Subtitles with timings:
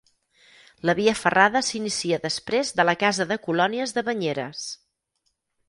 [0.89, 4.69] La Via Ferrada s'inicia després de la casa de colònies de Banyeres.